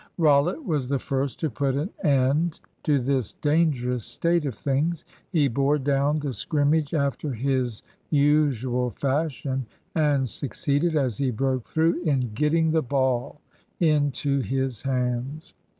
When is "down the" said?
5.77-6.33